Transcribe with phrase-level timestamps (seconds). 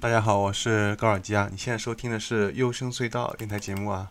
[0.00, 1.48] 大家好，我是高尔基啊。
[1.50, 4.08] 你现在收听的是幽深隧道电台节目啊。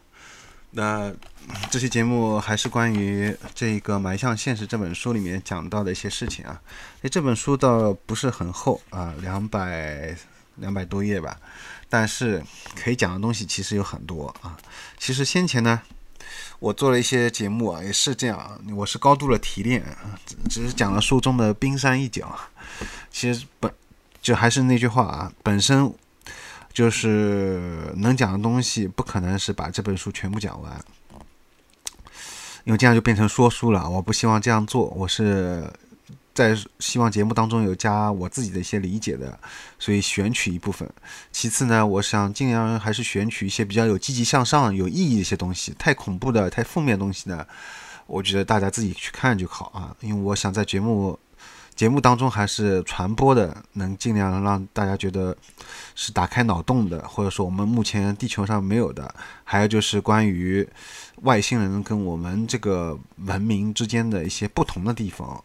[0.71, 1.13] 那
[1.71, 6.61] 这期节目还是关于这个《埋向现实》这本书里面讲到的一些事情啊。
[7.03, 10.13] 诶，这本书倒不是很厚啊，两百
[10.55, 11.39] 两百多页吧，
[11.87, 12.43] 但是
[12.75, 14.57] 可以讲的东西其实有很多啊。
[14.97, 15.81] 其实先前呢，
[16.59, 22.37] 我做了一些节目啊，也是这样，我是高度的提炼啊，只是讲了书中的冰山一角。
[23.09, 23.71] 其实本。
[24.21, 25.93] 就还是那句话啊，本身
[26.73, 30.85] 就是能讲的东西，不可能是把这本书全部讲完，
[32.65, 33.89] 因为这样就变成说书了。
[33.89, 35.71] 我不希望这样做，我是
[36.33, 39.39] 在希望节目当中有加我自己的一些理解的，
[39.79, 40.87] 所以选取一部分。
[41.31, 45.73] 其次呢，我想尽量还是选取一些比较有积极向上、有意义的一些东西。
[45.79, 47.43] 太恐怖的、太负面的东西呢，
[48.05, 51.17] 我觉得大家自己去看就好啊，因为我想在节目。
[51.77, 55.37] 节目当中还是传播的，能尽量让大家觉得
[55.93, 60.67] 是打开脑洞的，或者说我们目前地球上没有的，还有就是关于
[61.21, 65.43] 外星人跟我们这个文明之间的一些不同的地方，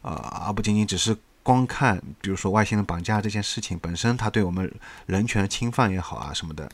[0.00, 0.14] 呃，
[0.46, 4.72] 而不仅仅只是光看，比如说外星人绑架这件事情本身，它对我们
[5.04, 6.66] 人权侵犯也好啊什么的，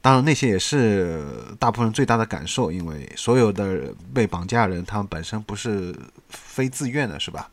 [0.00, 1.26] 当然那些也是
[1.58, 5.92] 大部分人最大的感受，因为所有的被绑架人，他们本身不是
[6.28, 7.50] 非自愿的，是吧？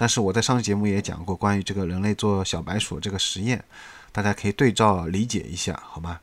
[0.00, 3.64] 但是我在上期节目也讲过关于这个人类做小白鼠这个实验，
[4.12, 6.20] 大家可以对照理解一下，好吗？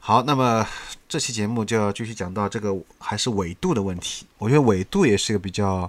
[0.00, 0.66] 好，那么
[1.08, 4.26] 这期节目就要继续讲到这个还是纬度的问题。
[4.36, 5.88] 我觉得纬度也是一个比较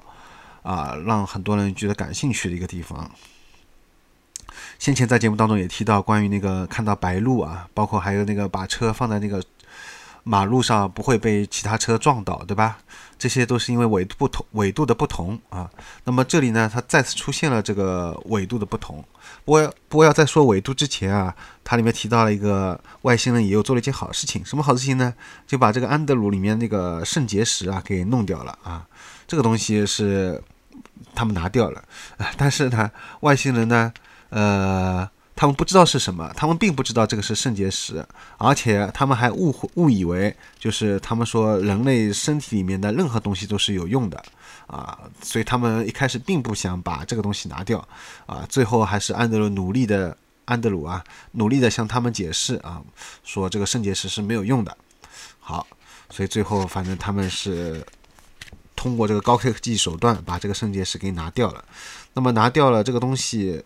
[0.62, 3.10] 啊让很多人觉得感兴趣的一个地方。
[4.78, 9.44] 先前在节目当中也提到关于那个看到白鹭啊，包括还有那个把车放在那个。
[10.24, 12.78] 马路上不会被其他车撞到，对吧？
[13.20, 15.70] 这些都是因为纬度不同，纬度的不同啊。
[16.04, 19.04] 那么这里呢，它再次出现了这个纬度的不同。
[19.46, 24.44] 不过，不过要在说纬度之前啊，它里面提到了一个外星人也有做了一件好事情。
[24.44, 25.14] 什么好事情呢？
[25.48, 28.86] 就把这个安德鲁里面那个肾结石啊给弄掉了啊。
[29.28, 30.42] 这个东西是
[31.16, 31.84] 他们拿掉了，
[32.38, 32.92] 但是呢，
[33.22, 33.94] 外星人呢，
[34.30, 35.10] 呃。
[35.36, 38.06] 他们不知道是什么，他们并不知道这个是肾结石，
[38.38, 44.24] 而且他们还误会误以为就是他们说人类身体里面的任何东西都是有用的
[44.68, 47.86] 啊，所以他们一开始并不想把这个东西拿掉
[48.28, 52.82] 啊，最后还是安德鲁努力的安德鲁啊，努力的向他们解释啊，
[53.24, 54.78] 说这个肾结石是没有用的。
[55.40, 55.66] 好，
[56.12, 57.84] 所以最后反正他们是
[58.76, 61.66] 通过这个高科技手段把这个肾结石给拿掉了。
[62.14, 63.64] 那么拿掉了这个东西。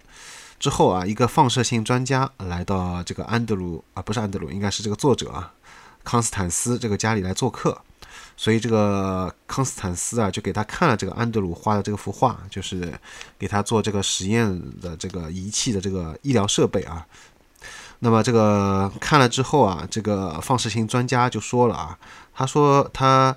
[0.60, 5.54] 之后啊，一个放射性专家来到这个安德鲁啊，不是安德鲁，应该是这个作者啊，
[6.04, 7.80] 康斯坦斯这个家里来做客，
[8.36, 13.00] 所以这个康斯坦斯啊，就给他看了这个安德鲁画的这个幅画，就是
[13.38, 17.06] 给他做这个实验的这个仪器的这个医疗设备啊。
[18.00, 21.98] 那么这个看了之后啊，这个放射性专家就说了啊，
[22.34, 23.36] 他说他。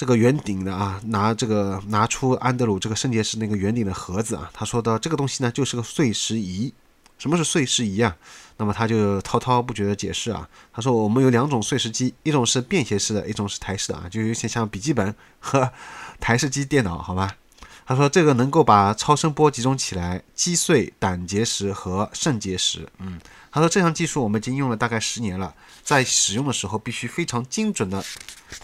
[0.00, 6.72] 这个圆顶的啊，拿这个拿出安德鲁这个肾结石那个圆顶的盒子啊，他说的这个东西呢就是个碎石仪。
[7.18, 8.16] 什么是碎石仪啊？
[8.56, 15.70] 那么他就滔滔不绝的解释啊，他说我们有两种碎石机，一种是便携式的，一种是台式的啊，就有些像笔记本和
[16.18, 17.36] 台式机电脑，好吧？
[17.84, 22.88] 他说这个能够把超声波集中起来击碎胆结石和肾结石。
[23.00, 23.20] 嗯，
[23.52, 28.02] 他说这项技术我们已经用了大概十年了，在使用的时候必须非常精准的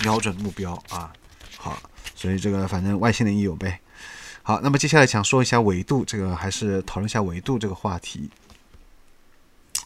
[0.00, 1.12] 瞄准目标啊。
[1.66, 1.82] 好，
[2.14, 3.80] 所以这个反正外星人也有呗。
[4.44, 8.30] 好，那么接下来想说一下纬度，这个还是讨论一下纬度这个话题。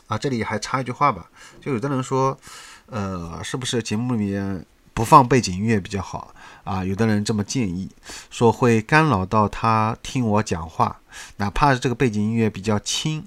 [0.06, 2.38] 啊，这里还插一句话吧，就有的人说，
[2.84, 4.62] 呃，是不是节目里面
[4.92, 6.34] 不放背景音乐比较好
[6.64, 6.84] 啊？
[6.84, 7.88] 有的人这么建议，
[8.28, 11.00] 说会干扰到他听我讲话，
[11.38, 13.26] 哪怕是这个背景音乐比较轻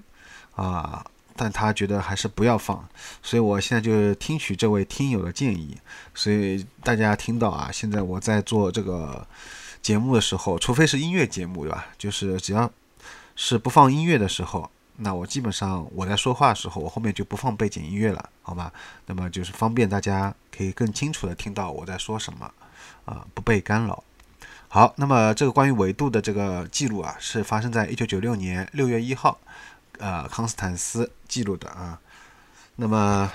[0.56, 1.04] 啊。
[1.36, 2.88] 但他觉得还是不要放，
[3.22, 5.78] 所以我现在就听取这位听友的建议。
[6.14, 9.26] 所以大家听到啊，现在我在做这个
[9.82, 11.88] 节目的时候，除非是音乐节目，对吧？
[11.98, 12.72] 就是只要
[13.36, 18.72] 是不放音乐的时候，那我基本上我在说话的时候，我后面就不放背景音乐了，好吗？
[19.08, 22.52] 那么就是方便大家可以更清楚的听到我在说什么，
[23.06, 24.04] 啊，不被干扰。
[24.68, 29.40] 好，那么这个关于维度的这个记录啊，是发生在 一九九六年六月一号。
[30.00, 32.00] 呃，康斯坦斯记录的啊，
[32.76, 33.32] 那么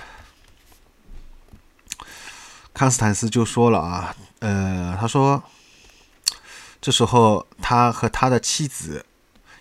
[2.73, 5.41] 康斯坦斯就说了啊，呃，他说
[6.81, 9.05] 这时候他和他的妻子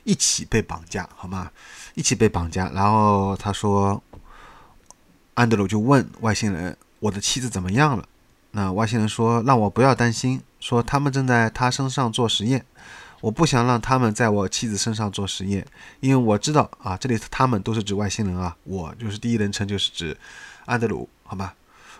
[0.04, 1.50] 一起被绑架，好吗？
[1.94, 2.70] 一起被绑架。
[2.70, 4.02] 然后他说，
[5.34, 8.04] 安德鲁就问外星人：“我的妻子怎么样了？”
[8.52, 12.64] 那外星人说：“让我不要担心，说他们正在他身上做实验。
[13.20, 15.66] 我不想让他们在我妻子身上做实验，
[15.98, 20.16] 因为我知道啊，这里他们都是指外星人啊，我就是第一人称，就是指
[20.66, 21.52] 安德鲁，好吗？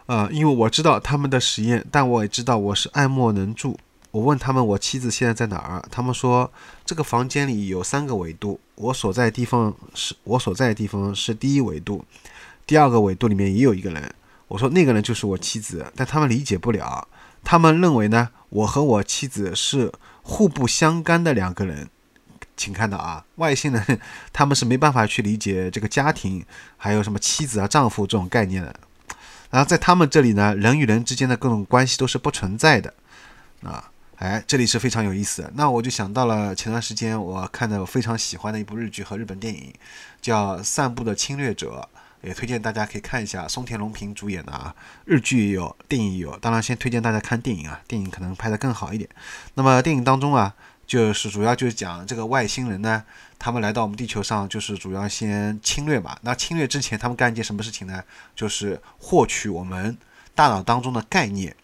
[0.06, 3.76] 呃，因为我知道他们的实验，但我也知道我是爱莫能助。
[4.12, 6.50] 我问他们我妻子现在在哪儿，他们说
[6.86, 12.04] 这个房间里有三个维度，我所在地方是我所在的地方是第一维度，
[12.64, 14.14] 第二个维度里面也有一个人。
[14.46, 17.06] 我说那个人就是我妻子，但他们理解不了，
[17.42, 19.92] 他们认为呢，我和我妻子是。
[20.30, 21.88] 互不相干的两个人，
[22.54, 26.44] 请看到啊，外星人 他们是没办法去理解这个家庭，
[26.76, 28.78] 还有什么妻子啊、丈夫这种概念的。
[29.50, 32.92] 然后在他们这里呢，人与人之间的各种关系都是不存在的
[33.62, 33.90] 啊。
[34.16, 35.50] 哎，这里是非常有意思的。
[35.54, 39.72] 那我就想到了前段时间我看的我非常喜欢的一部日剧和日本电影，
[40.20, 41.88] 叫《散步的侵略者》。
[42.20, 44.74] 也推荐大家可以看一下松田龙平主演的啊，
[45.04, 46.36] 日剧也有，电影也有。
[46.38, 49.08] 当然，先推荐大家看电影啊，电影可能拍得更好一点。
[49.54, 50.52] 那么电影当中啊，
[50.84, 53.04] 就是主要就是讲这个外星人呢，
[53.38, 56.18] 他们来到我们地球上，就是主要先侵略嘛。
[56.22, 58.02] 那侵略之前，他们干一件什么事情呢？
[58.34, 59.96] 就是获取我们
[60.34, 61.54] 大脑当中的概念。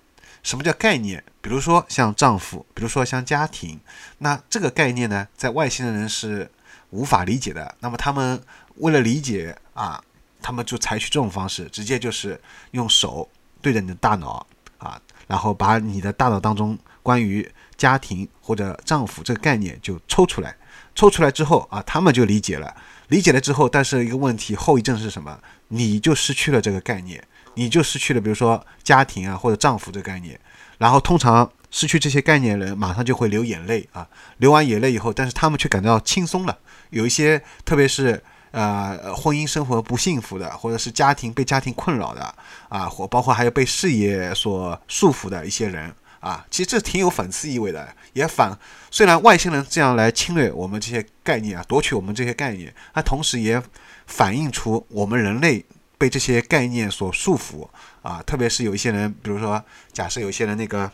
[0.45, 1.25] 什么叫概念？
[1.41, 3.81] 比如说像丈夫，比如说像家庭。
[4.19, 6.49] 那这个概念呢，在外星人是
[6.91, 7.75] 无法理解的。
[7.81, 8.41] 那么他们
[8.77, 10.01] 为了理解啊。
[10.45, 12.39] 他们就采取这种方式，直接就是
[12.73, 13.27] 用手
[13.63, 14.47] 对着你的大脑
[14.77, 20.55] 啊，然后把你的大脑当中关于家庭或者丈夫这个概念就抽出来。
[20.95, 22.77] 抽出来之后啊，他们就理解了。
[23.09, 25.41] 理解了之后，但是一个问题，后遗症是什么？
[25.69, 27.25] 你就失去了这个概念，
[27.55, 30.39] 你就失去了，比如说家庭啊或者丈夫这个概念。
[30.77, 34.07] 然后通常失去这些概念的人，马上就会流眼泪啊。
[34.37, 36.59] 流完眼泪以后，但是他们却感到轻松了。
[36.91, 38.23] 有一些，特别是。
[38.55, 42.35] 呃，婚姻生活不幸福的，或者是家庭被家庭困扰的
[42.69, 48.57] 啊，或包括还有被事业所束缚的一些人啊，其实这挺有讽刺意味的，也反
[48.93, 53.61] 虽然外星人这样来侵略我们这些概念啊，夺取我们这些概念，它同时也
[54.07, 55.65] 反映出我们人类
[55.99, 57.69] 被这些概念所束缚
[58.03, 59.61] 啊，特别是有一些人，比如说
[59.93, 60.89] 假设有一些人那个。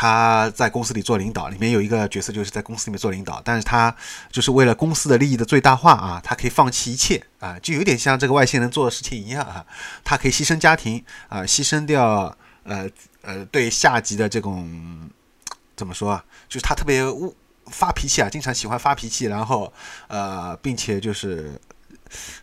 [0.00, 3.94] 他在公司里做领导，里面有一个角色就是在公司里面做领导，但是他
[4.32, 9.62] 就是为了公司的利益的最大化啊，他可以放弃一切啊，就有点像这个外星人做的事情一样啊，
[10.02, 12.88] 他可以牺牲家庭啊，牺牲掉呃
[13.20, 15.10] 呃对下级的这种
[15.76, 17.04] 怎么说啊，就是他特别
[17.66, 19.70] 发脾气啊，经常喜欢发脾气，然后
[20.08, 21.60] 呃，并且就是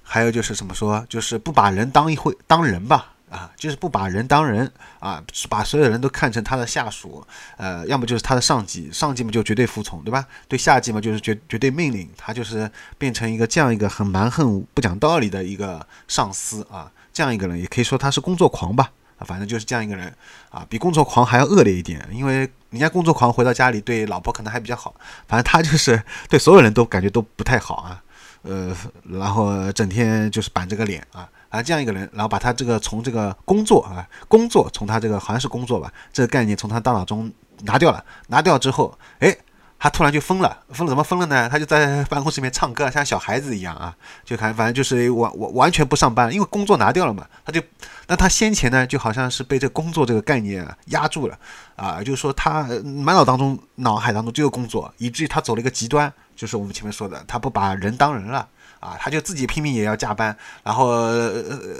[0.04, 3.16] 还有就是怎么说，就是不把人当一回当人吧。
[3.30, 7.26] 啊，就是不把人当人啊，把所有人都看成他的下属，
[7.58, 10.26] 呃，要么就是他的上级，上级嘛就绝对服从，对吧？
[10.48, 20.16] 对下级嘛就是绝绝对命令，他就是变成一个这样一个很蛮横不讲道理的一个上司啊，这样一个人也可以说他是工作狂吧，反正就是这样一个人
[20.50, 24.96] 啊，比工作狂还要恶劣一点，因为人家工作狂回到家里对老婆可能还比较好，
[25.28, 28.02] 反正他就是对所有人都感觉都不太好啊，
[28.44, 28.74] 呃，
[29.04, 31.28] 然后整天就是板着个脸啊。
[31.50, 37.32] 啊，这样一个人，然后把他这个从这个工作啊，工作从他这个好像是工作吧，这个概念从他大脑中
[37.64, 38.04] 拿掉了。
[38.28, 39.36] 拿掉之后，哎，
[39.80, 41.48] 他突然就疯了，疯了怎么疯了呢？
[41.50, 47.26] 他就在办公室里面唱歌，像小孩子一样啊，就看反正就是完完完全不上班，因为工作拿掉了嘛。
[47.46, 47.62] 他就，
[48.08, 51.38] 那他先前呢，就好像是被这工作这个概念啊压住了
[51.76, 58.48] 啊，就是说他满脑当中脑海当中只有工作，以至于他走了一个极端，就是我们前面说的，他不把人当人了。
[58.80, 61.12] 啊，他就自己拼命也要加班，然后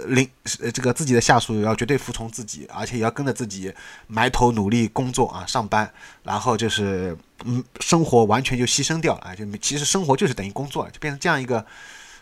[0.06, 0.28] 领
[0.72, 3.72] 这个自己的下属要绝对服从自己，而且也要跟着自己
[4.06, 5.90] 埋头努力工作啊，上班，
[6.22, 11.64] 然后就是嗯，生活完全就牺牲掉了啊，就其实生活就是等于工作，就变成这样一个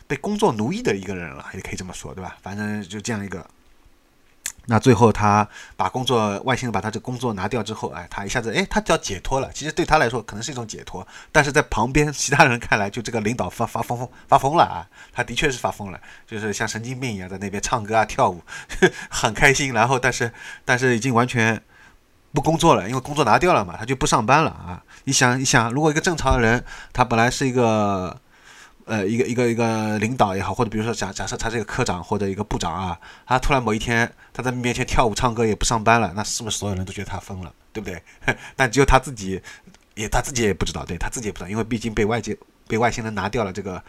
[0.07, 2.37] 被工作奴役的一个人了，也可以这么说，对吧？
[2.43, 3.47] 反正就这样一个。
[4.69, 9.49] 那最后他把工作外星人把他这工作拿掉之后，哎，他一下子哎，他叫解脱了。
[9.55, 14.83] 其实对他来说可能是一种解脱，但是在旁边其他人看来，就这个领导发发疯发疯了啊！
[15.13, 18.43] 他的确是发疯了，就是像神经病一样在那边唱歌啊跳舞，
[19.09, 19.73] 很开心。
[19.73, 20.33] 然后但是
[20.65, 21.63] 但是已经完全
[22.33, 24.83] 不工作了，因为工作拿掉了嘛，他就不上班了啊！
[25.05, 28.21] 你想一想，如果一个正常的人，他本来是一个。
[28.87, 38.01] 呃，一个一个一个领导也好，或者比如说假假设他是一个科长或者一个部长啊，他突然某一天他在面前跳舞唱歌也不上班了，那是不是所有人都觉得他疯了，对不对？
[38.55, 39.43] 但只有他自己
[39.95, 42.37] 也他自己也不知道，对他自己也不知道，因为毕竟被外界
[42.69, 43.83] 被外星人拿掉了这个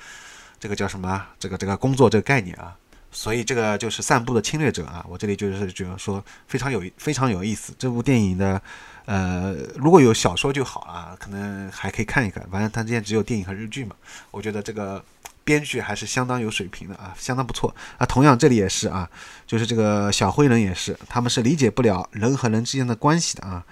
[0.59, 2.75] 这个叫什么这个这个工作这个概念啊
[3.09, 5.03] 所以这个就是散步的侵略者啊！
[5.07, 7.73] 我这里就是觉得说非常有非常有意思。
[7.79, 8.61] 这部电影的，
[9.07, 12.45] 呃，如果有小说就好了，可能还可以看一看。
[12.51, 13.95] 反正他之前只有电影和日剧嘛，
[14.31, 15.01] 我觉得这个
[15.45, 18.05] 编剧还是相当有水平的啊，相当不错啊。
[18.05, 19.09] 同样这里也是啊，
[19.45, 23.63] 就是这个小灰人也是，他们是理解不了人和人之间的关系的啊。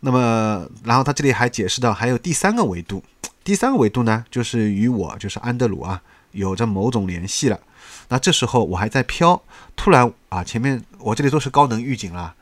[0.00, 3.04] 那么，然后他这里还解释到还有第三个维度，
[3.44, 7.60] 第三个维度呢，就是与我就是安德鲁啊有着某种联系了。
[8.08, 9.42] 那这时候我还在飘，
[9.76, 12.34] 突然啊，前面我这里都是高能预警了，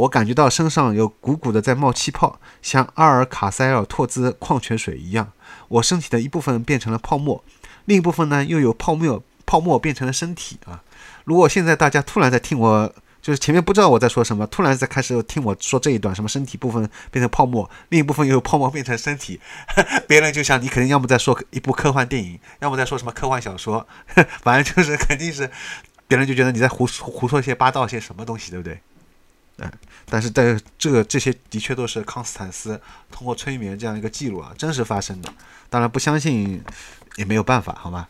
[0.00, 5.32] 我感觉到身上有鼓鼓的在冒气泡，像阿尔卡塞尔托兹矿泉水一样。
[5.68, 7.44] 我身体的一部分变成了泡沫，
[7.84, 10.82] 另一部分呢又有泡沫泡沫变成了身体啊。
[11.24, 12.92] 如果现在大家突然在听我。
[13.22, 19.38] 就是前面不知道我在说什么，突然在开始听我说这一段，什么身体部分变成泡沫，另一部分又有泡沫变成身体，
[20.08, 23.86] 别人就想你肯定要么在说一部科幻电影，要么在说什么科幻小说，
[24.40, 25.50] 反正就是肯定是
[26.08, 28.80] 别人就觉得你在胡胡说些八道些什么东西，对不对？
[29.60, 29.70] 嗯，
[30.06, 35.32] 但是在这个这些的确都是康斯坦斯通过催眠这样一个记录啊，真实发生的。
[35.68, 36.62] 当然不相信
[37.16, 38.08] 也没有办法，好吗？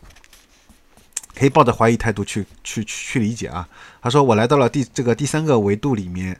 [1.33, 3.67] 可以抱着怀疑态度去去去理解啊。
[4.01, 6.39] 他说：“我来到了第这个第三个维度里面，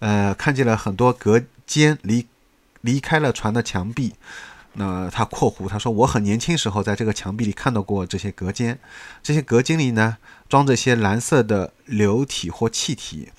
[0.00, 2.26] 呃，看见了很多隔间，离
[2.82, 4.14] 离开了船的墙壁。
[4.74, 8.78] 那他括弧他说我很年轻时候在这个墙壁里看到过这些隔间，
[9.22, 10.16] 这些隔间里呢
[10.48, 13.30] 装着些蓝色的流体或气体。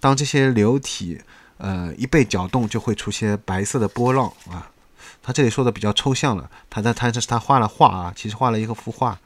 [0.00, 1.20] 当这些流体
[1.58, 4.70] 呃一被搅动，就会出现白色的波浪啊。
[5.22, 9.18] 他这里说的比较抽象了，他在他这是他画了画啊，其实画了一个幅画。”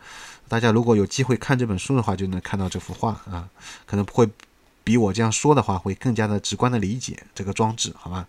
[0.49, 3.49] 大家如果有机会看这本书的话，就能看到这幅画啊，
[3.87, 4.29] 可能会
[4.83, 8.27] 比我这样说的话会更加的直观的理解这个装置，好吗？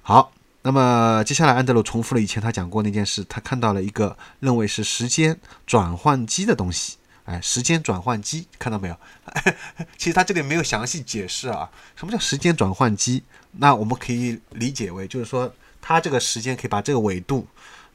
[0.00, 8.96] 好，那么接下来安德鲁重复了以前他讲过那件事，他看到了一个认为是时间转换机的东西，哎，时间转换机，看到没有？
[9.98, 13.22] 其实他这里没有详细解释啊，什么叫时间转换机？
[13.52, 17.46] 那我们可以理解为就是说，它这个时间可以把这个纬度。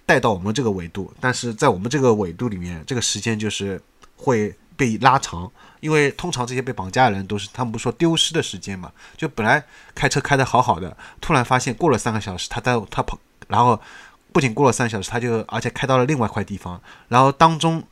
[0.06, 3.80] 带到我们这个纬度，但是在我们这个纬度里面，这个时间就是
[4.16, 13.20] 会被拉长，因为通常这些被绑架的人都是他们不说丢失的时间嘛，就本来开车开得好好的，突然发现过了三个小时，他在他跑，
[13.50, 13.80] 然后
[14.34, 17.84] 不仅过了三个小时，他就而且开到了另外一块地方，然后当中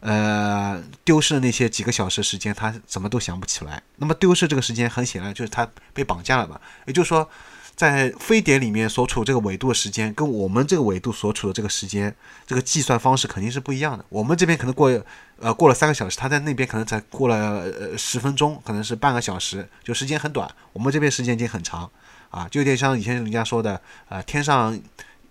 [0.00, 3.82] 呃丢失的那些几个小时时间，他怎么都想不起来。
[3.96, 7.28] 那么丢失这个时间很显然就是他被绑架了嘛，也就是说。
[7.76, 12.14] 在非典里面所处这个纬度的时间，跟我们这个纬度所处的这个时间，
[12.46, 14.04] 这个计算方式肯定是不一样的。
[14.10, 14.90] 我们这边可能过，
[15.38, 20.46] 呃，过了三个小时，他在那边可能才过了呃十分钟，可能是半个小时，就时间很短。
[20.74, 21.90] 我们这边时间已经很长，
[22.28, 23.80] 啊，就有点像以前人家说的，
[24.10, 24.78] 呃，天上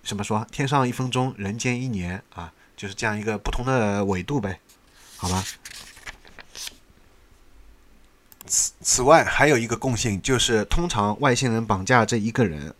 [0.01, 4.57] 什么说，天上一分钟，人间一年啊，就是这样一个不同的纬度呗，
[5.17, 5.43] 好吧？
[8.47, 12.73] 此此外，还有一个共性，就是通常外星人绑架这一个人，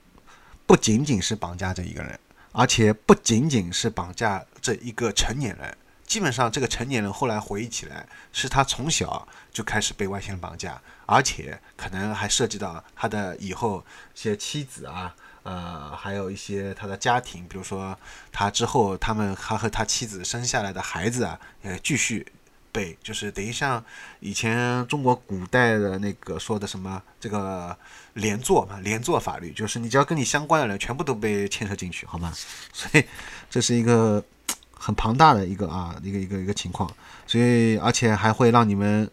[0.65, 2.17] 不仅仅是绑架这一个人，
[2.53, 5.77] 而且不仅仅是绑架这一个成年人。
[6.07, 15.13] 基本上，这个成年人后来回忆起来，是他从小就开始被外星人绑架，而且可能还涉及到他的以后一些妻子啊，
[15.49, 17.97] 呃，还有一些他的家庭，比如说
[18.31, 22.25] 他之后他们还和他妻子生下来的孩子啊，也继续。
[22.71, 23.83] 被就是等于像
[24.19, 27.75] 以前中国古代的那个说的什么这个
[28.13, 32.31] 连坐嘛，连坐法律，就是你只要跟你相关的人全部都被牵涉进去，好吗？
[32.71, 33.03] 所以
[33.49, 34.23] 这是一个
[34.71, 36.87] 很庞大的一个啊一个一个一个情况，
[37.25, 39.09] 所以而且还会让你们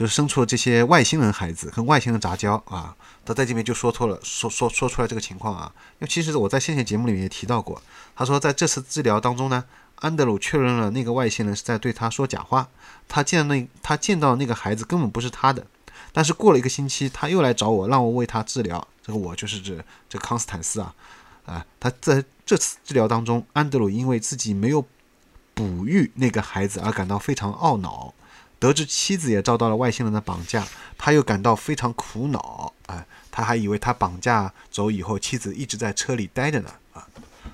[0.00, 7.82] 就是生出了这些外星人孩子跟外星人杂交啊，他在这边就说错了，说说说出来这个情况啊，因为其实我在先前节目里面也提到过，
[8.16, 9.62] 他说在这次治疗当中呢。
[9.96, 12.66] 安德鲁确认了那个外星人是在对他说假话。
[13.06, 15.66] 他见那他见到那个孩子根本不是他的。
[16.10, 18.88] 但是过了一个星期，他又来找我，让我为他治疗。
[19.02, 20.94] 这个我就是指这康斯坦斯啊，
[21.44, 24.82] 啊，他在这次治疗当中，安德鲁因为自己没有
[25.52, 28.14] 哺育那个孩子而感到非常懊恼。
[28.60, 30.64] 得知妻子也遭到了外星人的绑架，
[30.96, 32.72] 他又感到非常苦恼。
[32.86, 36.70] 啊，他还以为他绑架走以后，妻子一直在车里待着呢。
[36.92, 37.04] 啊，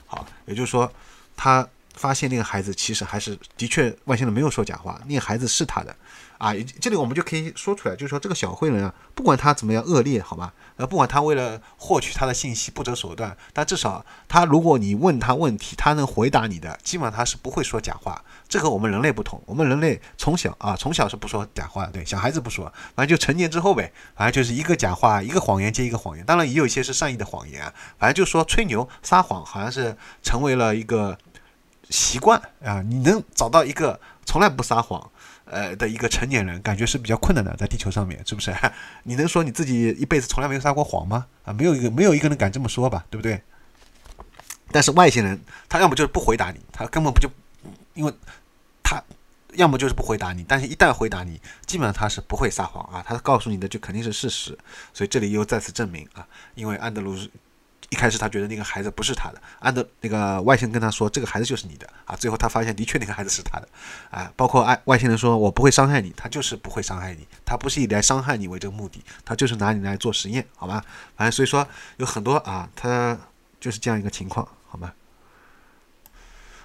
[0.06, 0.92] 好，也就是说
[1.34, 1.66] 他。
[1.96, 5.96] 发现那个孩子其实还是的确外星人没有说假话，那个孩子是他的，
[6.36, 18.23] 啊，这里我们就可以说出来，就是说这个小灰人啊，不管他怎么样恶劣，好吧，呃，不管他为了获取他的信息不择手段，但至少他如果你问他问题，他能回答你的，基本上他是不会说假话。
[18.49, 31.16] 这和我们人类不同，我们人类从小啊，从小是不说假话的，对，小孩子不说，反正就成年之后呗，反正就是一个假话，一个谎言接一个谎言，当然也有一些是善意的谎言，反正就说吹牛撒谎，好像是成为了一个。
[31.88, 35.11] 习惯啊，你能找到一个从来不撒谎，
[35.47, 38.54] 呃的一个成年人，感觉是比较困难的，在地球上面，是不是？
[39.04, 41.26] 你能说你自己一辈子从来没有撒过谎吗？
[41.45, 43.40] 啊，没有一个没有一个人敢这么说吧，对不对？
[44.73, 47.30] 但是外星人，他要么就是不回答你，他根本不就，
[47.95, 48.12] 因为
[48.83, 49.02] 他
[49.54, 54.59] 要么就是不回答你，但是一旦回答你，基本上他是不会撒谎啊，他告诉你的就肯定是事实，
[54.92, 57.16] 所以这里又再次证明啊，因为安德鲁
[57.90, 63.68] 一开始他觉得那个孩子不是他的，按照那个外星人跟他说这个孩子就是你的啊，最后他发现的确那个孩子是他的
[64.10, 70.84] 啊，包括外外星人说我不会伤害你，他就是不会伤害你，他不是以来伤害你为这个目的，他就是拿你来做实验，好吧？
[71.16, 71.66] 反正所以说
[71.98, 73.16] 有很多啊，他
[73.60, 74.92] 就是这样一个情况，好吗？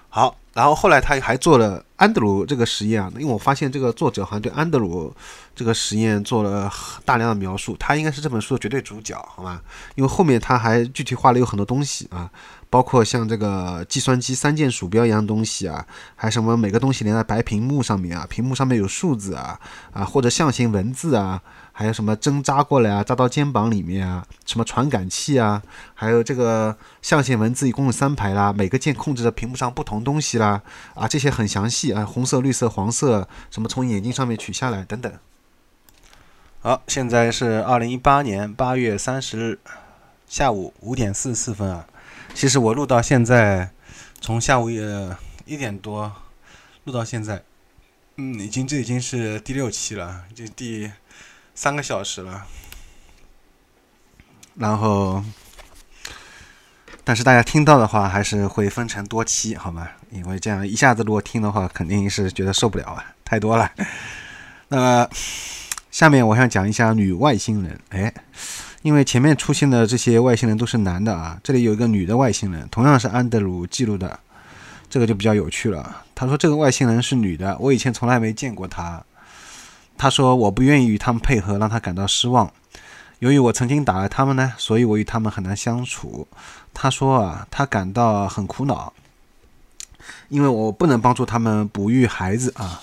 [0.10, 5.14] 好，然后后来他还做了安德鲁这个实验啊，因为我发现这个作者好像对安德鲁
[5.56, 6.70] 这个实验做了
[7.06, 9.62] 大量的描述，他应该是这本书的绝对主角，好吗？
[9.96, 12.30] 因为后面他还具体画了有很多东西啊，
[12.70, 19.58] 包括像这个计算机三键鼠标一样东西啊，还什么每个东西连在白屏幕上面啊，屏幕上面有数字啊
[19.94, 21.42] 啊，或者象形文字啊。
[21.82, 25.60] 还有什么针扎过来啊，扎到肩膀里面啊，什么传感器啊，
[25.96, 30.62] 还有这个象限文字一共有三排啦，每个键控制着屏幕上不同东西啦，
[30.94, 35.12] 啊，这些很详细啊，红色、绿色、黄色，什么从眼睛上面取下来等等。
[36.60, 39.60] 好，现在是二零一八年八月三十日
[40.28, 41.88] 下午五点四十四分啊。
[42.36, 43.72] 其实我录到现在，
[44.20, 46.14] 从下午呃一点多
[46.84, 47.42] 录到现在，
[48.18, 50.92] 嗯，已经这已经是第六期了，就第。
[51.54, 52.46] 三个小时了，
[54.56, 55.24] 然后，
[57.04, 59.88] 但是大家听到的话，还是会分成多期，好吗？
[60.10, 63.70] 因为这样一下子如果听的话，肯定是觉得受不了啊，太多了。
[64.70, 65.10] 那么，
[65.92, 67.80] 下面我想讲一下女外星人。
[67.90, 68.12] 哎，
[68.82, 74.20] 因为前面出现的这些外星人都是男的啊，这里有一个女的外星人，同样是安德鲁记录的，
[74.90, 76.04] 这个就比较有趣了。
[76.16, 79.04] 他说这个外星人是女的，我以前从来没见过她。
[80.02, 82.52] 他说：“我不愿意与他们配合，让他感到失望。
[83.20, 86.28] 由于我曾经打了他们呢，所以我与他们很难相处。”
[86.74, 88.92] 他说：“啊，他感到很苦恼，
[90.30, 92.82] 因为我不能帮助他们哺育孩子啊。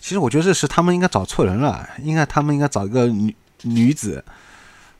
[0.00, 4.24] 其实我觉得这是他们应该找错人了，应该他们应该找一个女女子，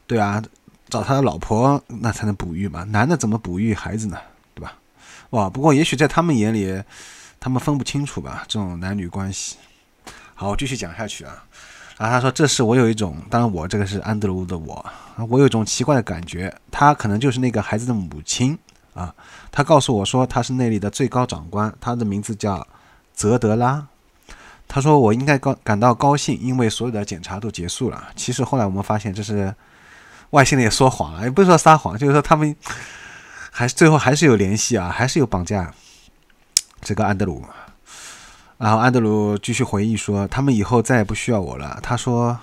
[0.06, 0.42] 对啊，
[0.90, 2.84] 找他的老婆那才能哺育嘛。
[2.84, 4.18] 男的怎么哺育孩子呢？
[4.54, 4.76] 对吧？
[5.30, 6.82] 哇，不过也许在他们眼里，
[7.40, 9.56] 他们分不清楚吧，这种男女关系。”
[10.34, 11.44] 好，我继续讲下去啊。
[11.96, 14.84] 然后他说：“这是我有一种，当然我这个是安德鲁的我，
[15.28, 18.58] 我有一种奇怪的感觉，他可能就是那个孩子的母亲
[18.94, 19.14] 啊。
[19.52, 22.66] 他告诉我说他是那里的最高长官，他的名字叫
[23.14, 23.86] 泽德拉。
[24.66, 28.08] 他说我应该高感到高兴，因为所有的检查都结束了。
[28.16, 29.54] 其实后来我们发现这是
[30.30, 32.56] 外星人也说谎了，也不是说撒谎，就是说他们
[33.52, 35.72] 还是最后还是有联系啊，还是有绑架
[36.80, 37.44] 这个安德鲁。”
[38.56, 42.38] 然后安德鲁继续回忆说：“他们以后再也不需要我了。”他说：“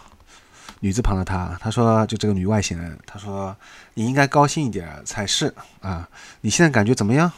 [0.81, 3.55] 女字旁的他，他说就这个女外星人，他说
[3.93, 6.07] 你应该高兴一点才是啊！
[6.41, 7.31] 你现在感觉怎么样？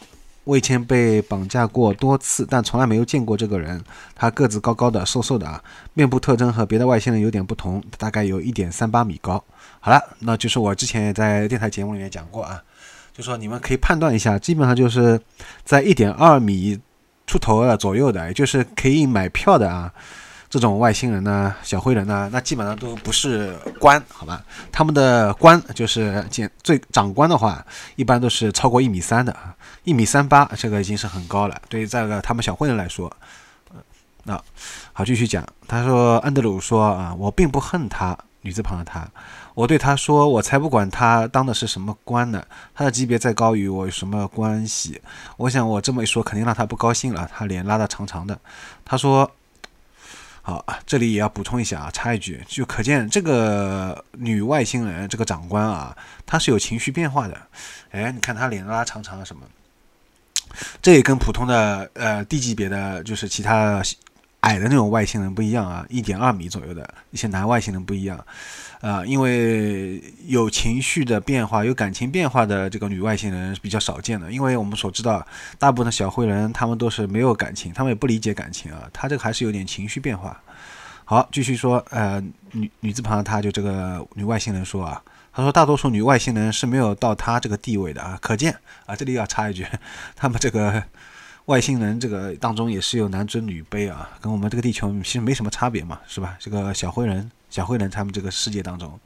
[0.43, 3.81] 我以前被绑架过多次，但从来没有见过这个人。
[4.15, 9.41] 他个子高高的，瘦瘦的啊，面部特征和别的外星人有点不同，大概有一点三八米高。
[9.79, 12.61] 好了，那就是我之前也在电台节目里面讲过啊，
[13.13, 15.21] 就说你们可以判断一下，基本上就是
[15.63, 16.79] 在一点二米。”
[17.25, 19.91] 出头的左右的，也就是可以买票的啊，
[20.49, 24.43] 这种外星人呢，小灰人呢，那基本上都不是官，好吧？
[24.71, 31.59] 他们的官就是见最长官的话，一般都是超过一米三的啊，一米三八，这个已经是很高了。
[31.69, 33.11] 对于这个他们小灰人来说，
[34.23, 34.39] 那
[34.93, 35.45] 好，继续讲。
[35.67, 39.05] 他说，安德鲁说啊，我并不恨他，女字旁的他。
[39.55, 45.01] 我对他说：“我才不管他当的是什么官呢，他的级别再高于我有什么关系？”
[45.37, 48.39] 我想我这么一说，肯定让他不高兴了，他脸拉得长长的。
[48.85, 49.29] 他说
[50.41, 57.41] ：“好，这里也要补充一下啊，插一句，就可见这个女外星人这个长官啊，她是有情绪变化的。
[57.91, 59.41] 哎，你看她脸拉长长的什么？
[60.83, 63.81] 这也跟普通的呃低级别的就是其他
[64.43, 68.23] 矮的那种外星人不一样啊，一点二米左右的一些男外星人不一样。”
[68.83, 74.29] 啊，因为有情绪的变化、有感情变化的这个女外星人是比较少见的。
[74.29, 75.25] 因为我们所知道，
[75.57, 78.89] 大部分的小灰人他们都是没有感情，他们也不理解感情啊。
[78.91, 80.37] 他这个还是有点情绪变化。
[81.05, 85.01] 好，继续说，呃，女女字旁的她就这个女外星人说啊，
[85.31, 88.19] 她说大多数女外星人是没有到她这个地位的啊。
[88.21, 88.53] 可见
[88.85, 89.65] 啊，这里要插一句，
[90.13, 90.83] 他们这个
[91.45, 96.37] 外星人这个当中也是有男尊女卑啊，跟我们这个地球其实没什么差别嘛，是吧？
[96.39, 97.29] 这个小灰人。
[97.49, 98.99] 小灰人他们这个世界当中，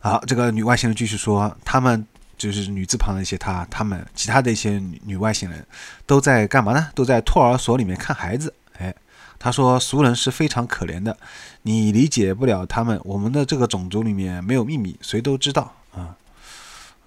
[0.00, 2.04] 好，这个女外星人继续说，他们
[2.36, 5.64] 就是女字旁的一些他，他们其他的一些女女外星人
[6.06, 6.88] 都在干嘛呢？
[6.92, 8.52] 都在托儿所里面看孩子。
[8.78, 8.92] 哎，
[9.38, 11.16] 他说俗人是非常可怜的，
[11.62, 13.00] 你理解不了他们。
[13.04, 16.16] 我们的这个种族里面没有秘密，谁都知道啊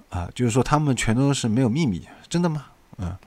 [0.09, 2.67] 啊，就是说他们全都是没有秘密，真的吗？
[3.03, 3.17] 嗯。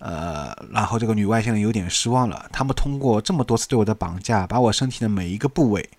[0.00, 2.48] 呃，然后这个女外星人有点失望了。
[2.52, 5.90] 他们通过这么多次对我的绑架，把我身体的每一个部位，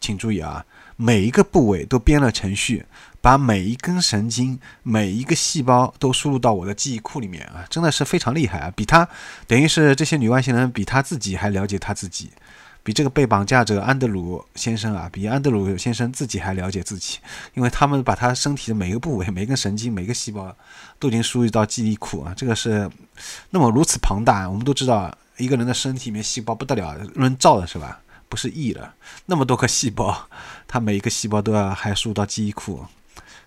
[0.00, 0.64] 请注意啊，
[0.96, 2.86] 每一个部位都编了程序，
[3.20, 8.72] 把每一根神经、每一个细胞都输入到我的记忆库里面啊，真的是非常厉害啊！
[8.74, 9.06] 比他，
[9.46, 12.30] 等于是这些女外星人比他自己还了解他自己。
[12.84, 17.18] 比这个被绑架者安德鲁先生啊，比安德鲁先生自己还了解自己，
[17.54, 20.54] 因为他们把他身体的每个部位、每根神经、每个细胞
[20.98, 22.90] 都已经输入到记忆库啊，这个是
[23.50, 24.48] 那么如此庞大。
[24.48, 28.00] 我们都知道，一个人的身体里面细胞不得了，论兆的是吧？
[28.28, 28.94] 不是亿了，
[29.26, 30.28] 那么多个细胞，
[30.66, 32.84] 他每一个细胞都要还输入到记忆库，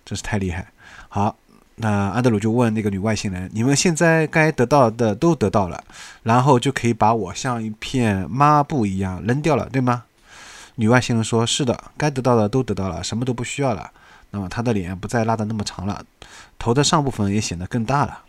[0.04, 0.72] 真是太厉害。
[1.08, 1.36] 好。
[1.78, 5.84] 那安德鲁就问那个女外星人：“你们现在该得到的都得到了，
[6.22, 10.04] 然后就可以把我像一片抹布一样扔掉了，对吗？”
[10.76, 13.90] 女外星人说：“是的，该得到的都得到了，什么都不需要了。
[14.30, 16.02] 那么她的脸不再拉得那么长了，
[16.58, 18.22] 头的上部分也显得更大了。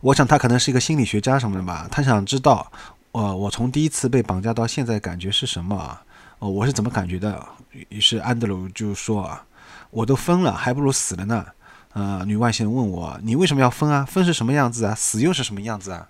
[0.00, 2.72] 我想他可能是一个心理学家什么的吧，他想知道，
[3.12, 6.02] 呃，我从第一次被绑架到现在感觉是什么啊？
[6.38, 7.46] 哦，我是怎么感觉的？”
[7.90, 9.44] 于是安德鲁就说：“啊。”
[9.90, 11.46] 我都疯了，还不如死了呢。
[11.92, 14.04] 呃，女外星人问我：“你为什么要疯啊？
[14.04, 14.94] 疯是什么样子啊？
[14.94, 16.08] 死又是什么样子啊？”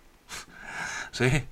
[1.11, 1.43] 所以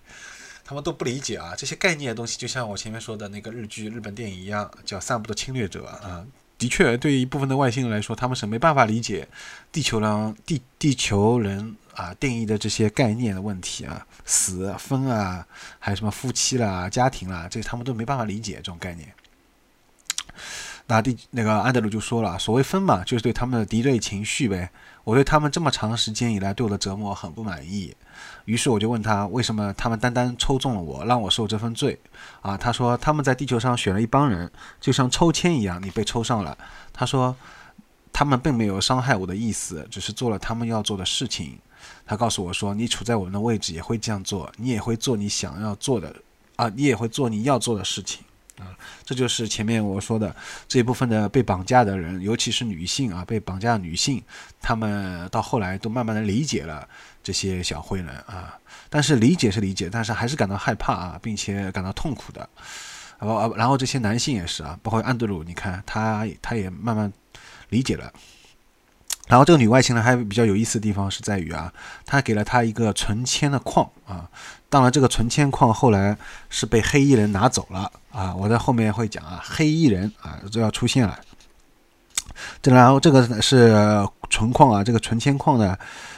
[0.64, 6.27] 他们都不理解啊，这些概念的东西，就像我前面说的那个日剧、日本电影一样，叫《散步的侵略者》啊。
[6.59, 9.27] 的确，对于一部分的外星人来说，他们是没办法理解
[9.71, 15.47] 地球人、地地球人啊定义的这些概念的问题啊，死、疯啊，
[15.79, 19.09] 还有什么夫妻啦、家庭啦，这他们都没办法理解这种概念。
[20.90, 24.70] 那第那个安德鲁就说了，所谓分嘛，就是对他们的敌对情绪呗。
[25.05, 27.94] 我对他们这么长时间以来对我的折磨很不满意，
[28.46, 31.98] 于是我就问他，为什么他们单单抽中了我，让我受这份罪？
[32.40, 36.57] 啊，他说他们在地球上选了一帮人，就像抽签一样，你被抽上了。
[36.92, 37.37] 他说
[38.11, 41.59] 他们并没有伤害我的意思，只是做了他们要做的事情。
[42.07, 46.14] 他告诉我说，你处在我们的位置也会这样做，你也会做你想要做的
[46.57, 48.22] 啊，你也会做你要做的事情。
[48.59, 50.35] 啊，这就是前面我说的
[50.66, 54.23] 这一部分的被绑架的人，尤其是女性啊，被绑架的女性，
[54.61, 56.88] 她们到后来都慢慢的理解了
[57.23, 58.59] 这些小灰人啊，
[58.90, 62.49] 但是理解是理解，但是还是感到害怕啊，并且感到痛苦的。
[63.18, 67.12] 然后，然后这些男性也是啊，包括安德鲁，你看他他也慢慢
[67.68, 68.12] 理解了。
[69.27, 71.73] 然后这个女外星人还比较有意思的地方是在于啊，
[72.07, 74.31] 他给了他一个存铅的矿啊。
[74.70, 76.16] 当然，这个存铅矿后来
[76.50, 78.35] 是被黑衣人拿走了啊！
[78.35, 81.18] 我在后面会讲啊，黑衣人啊就要出现了。
[82.62, 83.74] 这然后这个是
[84.31, 85.76] 存矿啊，这个存铅矿呢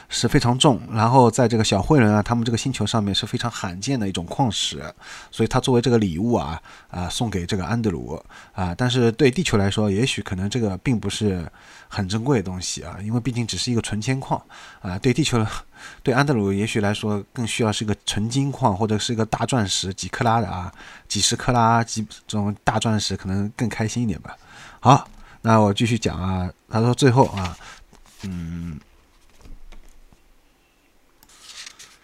[0.09, 4.83] 是非常重，然后在这个小灰人啊他们这个星球上面是非常罕见的一种矿石，
[5.31, 8.21] 所以它作为这个礼物啊啊送给这个安德鲁
[8.53, 11.49] 啊，但是对地球来说，也许可能这个并不是。
[11.93, 14.41] 很珍贵的东西啊，因为毕竟只是一个纯铅矿
[14.79, 14.97] 啊。
[14.99, 15.45] 对地球，
[16.03, 20.71] 对安德鲁也许来说更需要是一个纯金矿或者是一个大钻石，几克拉的啊，
[21.07, 24.35] 几十克拉几这种大钻石可能更开心一点吧。
[24.79, 25.07] 好，
[25.41, 26.49] 那我继续讲啊。
[26.69, 27.57] 他说最后啊，
[28.23, 28.79] 嗯，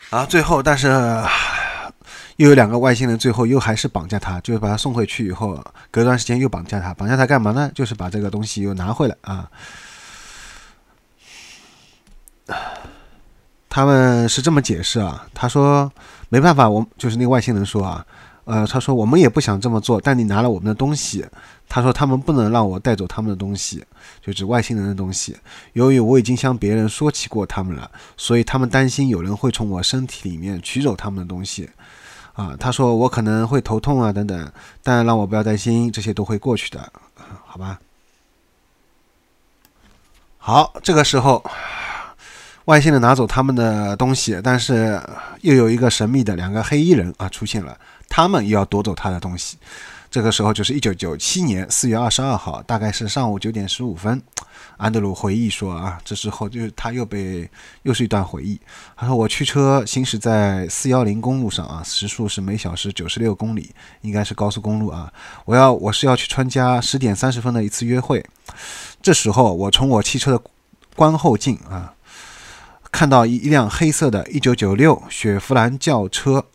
[0.10, 1.24] 啊最后，但是。
[2.38, 5.60] 又有两个外星人，最后又还是绑架他，就是把他送回去以后，
[5.90, 7.72] 隔段时间又绑架他，绑架他干嘛呢？
[7.74, 9.50] 就是把这个东西又拿回来啊。
[13.69, 15.91] 他们是这么解释啊，他说
[16.30, 18.06] 没办法，我就是那个外星人说啊，
[18.45, 21.25] 呃，他说我们也不想这么做，但你拿了我们的东西，
[21.67, 23.84] 他说他们不能让我带走他们的东西，
[24.25, 25.36] 就指外星人的东西。
[25.73, 31.69] 由于我已经向别人说起过他们了，所以他们担心有人会从我身体里面取走他们的东西。
[32.34, 34.51] 啊，他说我可能会头痛啊，等等，
[34.84, 36.91] 但让我不要担心，这些都会过去的，
[37.45, 37.80] 好吧？
[40.38, 41.43] 好，这个时候，
[42.67, 45.01] 外星人拿走他们的东西，但是
[45.39, 47.77] 又有一个神秘的两个黑衣人啊出现了，
[48.10, 49.58] 他们又要夺走他的东西。
[50.12, 54.21] 这个时候就是一九九七年四月二十二号，大概是上午九点十五分。
[54.75, 57.49] 安德鲁回忆说：“啊，这时候就是他又被
[57.84, 58.60] 又是一段回忆。
[58.97, 65.10] 他说我驱车行驶在四幺零公路上啊，时速是每小时九十六公里，应该是高速公路啊。
[65.45, 68.25] 我要我是要去参加十点三十分的一次约会。
[69.01, 70.41] 这时候我从我汽车的
[70.95, 71.93] 观后镜啊，
[72.91, 76.45] 看到一一辆黑色的一九九六雪佛兰轿车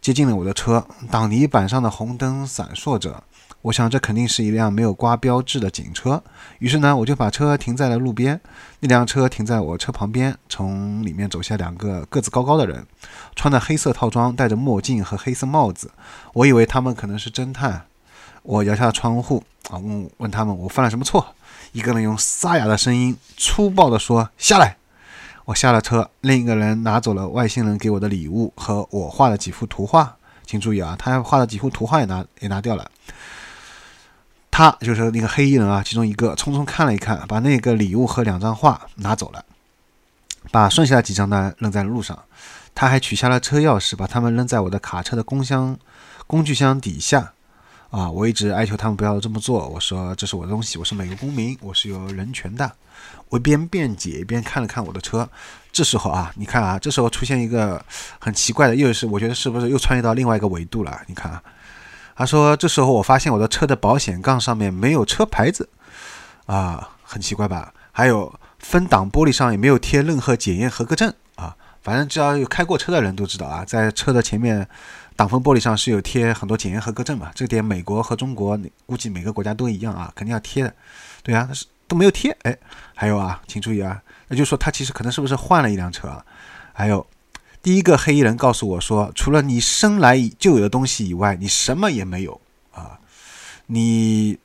[0.00, 3.24] 接近了我的车，挡泥板上的红灯闪烁着。”
[3.62, 6.22] 我想这肯定是一辆没有挂标志的警车，
[6.60, 8.40] 于是呢，我就把车停在了路边。
[8.78, 12.86] 那辆车停在我车旁边，从里面走下两个个子高高的人，
[13.34, 15.90] 穿的黑色套装，戴着墨镜和黑色帽子。
[16.34, 17.84] 我以为他们可能是侦探。
[18.44, 21.34] 我摇下窗户啊，问问他们我犯了什么错。
[21.72, 24.76] 一个人用沙哑的声音粗暴地说：“下来。”
[25.48, 30.14] 我下了车，另一个人拿走了外星人给我的礼物和我画的几幅图画。
[30.44, 32.90] 请注意啊，他画的几幅图画也拿也拿掉了。
[34.50, 39.42] 他就是那个黑衣人啊，其中一个匆匆看了一看，把那个礼物和两张画拿走了，
[40.50, 42.18] 把剩下的几张呢扔在路上。
[42.74, 45.78] 他还取下了车钥匙，把它们扔在我的卡车的工箱
[46.26, 47.32] 工具箱底下。
[47.90, 49.66] 啊，我一直哀求他们不要这么做。
[49.66, 52.70] 我说这是我的东西，我是美国公民，我是有人权的。
[53.30, 55.28] 我一边辩解一边看了看我的车。
[55.72, 57.82] 这时候啊，你看啊，这时候出现一个
[58.18, 61.00] 很奇怪的，又是我觉得是不是又穿越到另外一个维度了？
[61.06, 61.42] 你看啊，
[62.14, 65.66] 他说这时候我发现我的车的保险杠上面没有车牌子，
[66.44, 67.72] 啊，很奇怪吧？
[67.92, 71.56] 还有分挡玻璃上也没有贴任何检验合格证啊。
[71.80, 74.68] 反正只要有开过车的人都知道啊，在车的前面
[75.18, 77.32] 挡风玻璃上是有贴很多检验合格证嘛。
[77.34, 80.72] 这点美国和中国估计每个国家都一样啊，肯定要贴的。
[81.24, 82.30] 对啊，是都没有贴。
[82.42, 82.56] 哎，
[82.94, 84.00] 还有啊，请注意啊。
[84.28, 86.24] 那就说他其实可能是不是换了一辆车啊？
[86.72, 87.04] 还有，
[87.60, 93.00] 第一个黑衣人告诉我说，除了你生来就有的东西以外，你什么也没有啊。
[93.66, 94.38] 你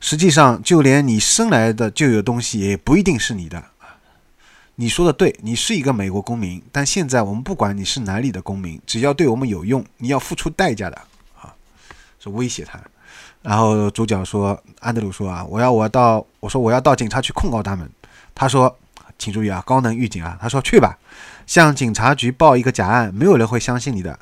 [0.00, 3.71] 实际上就连你生来的就有东西也不一定是你的。
[4.82, 11.00] 你说的对，你是一个美国公民，但现在我们不管你是哪里的公民，只要对我们有用，你要付出代价的
[11.40, 11.54] 啊，
[12.18, 12.80] 是威胁他。
[13.42, 17.88] 然后主角说，安德鲁说啊，我要我到，我说我要到警察局控告他们。
[18.34, 18.76] 他说
[19.16, 20.98] ：“请注意啊，高能预警啊！”他说：“去吧，
[21.46, 24.18] 向警察局报一个假案，没有人会相信你的。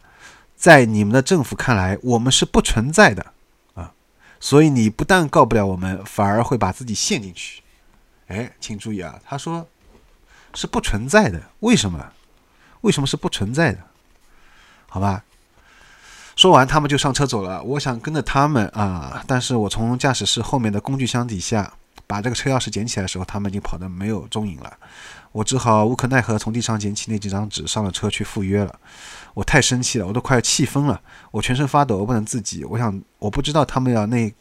[0.56, 3.32] 在你们的政府看来，我们是不存在的
[3.72, 3.92] 啊！
[4.38, 7.62] 所以你不但告不了我们，反而会把自己陷进去。”
[8.28, 9.66] 哎，请注意啊，他说
[10.54, 12.12] 是不存在的，为什么？
[12.82, 13.78] 为什么是不存在的？
[14.88, 15.24] 好吧。
[16.36, 17.62] 说完，他们就上车走了。
[17.62, 21.72] 我想跟着他们啊，但是我从驾驶室后面的工具箱底下。
[22.06, 24.76] 把这个车钥匙捡起来的时候，他们已经跑得没有踪影了。
[25.30, 28.80] 我只好无可奈何从地上捡起那几张纸，上了车去赴约了。
[29.32, 32.64] 我太生气了，我都快要气疯了，我全身发抖，我不能自己。
[32.64, 34.32] 我想，我不知道他们要那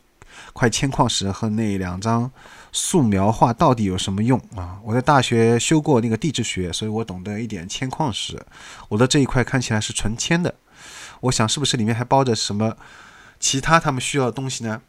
[0.54, 2.32] 块铅矿石和那两张
[2.72, 4.80] 素描画到底有什么用啊！
[4.84, 8.40] 我在大学修过那个地质学，所以我懂得一点铅矿石。
[8.88, 10.56] 我的这一块看起来是纯铅的，
[11.22, 12.78] 我想是不是里面还包着什么
[13.40, 14.82] 其他他们需要的东西呢？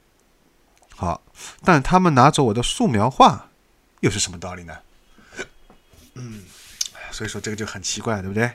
[0.96, 1.22] 好，
[1.64, 3.48] 但他们拿走我的素描画，
[4.00, 4.74] 又是什么道理呢？
[6.14, 6.42] 嗯，
[7.10, 8.50] 所以说这个就很奇怪，对不对？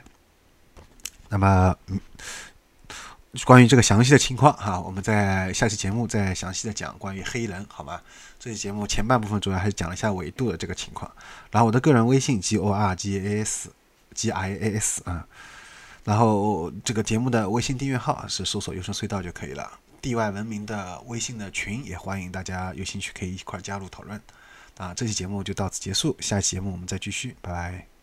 [1.28, 1.98] 那么，嗯，
[3.44, 8.00] 关于这个详细的情况哈，我们在下期节目再详细的讲关于黑人，好吗？
[8.38, 11.10] 这期节目前半部分主要还是讲了一下纬度的这个情况。
[11.50, 13.70] 然后我的个人微信 g o r g a s
[14.14, 15.26] g i a s 啊，
[16.04, 19.70] 然后这个节目的微信订阅号是搜索“优声隧道”就可以了。
[20.00, 24.20] 地外文明的微信的群也欢迎大家有兴趣可以一块加入讨论。
[24.76, 27.95] 啊，这期节目就到此结束，下期节目我们再继续，拜拜。